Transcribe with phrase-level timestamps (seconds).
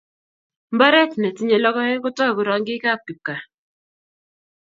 [0.73, 3.41] Mbaret ne tinyei logoek ko togu rangikab kipkaa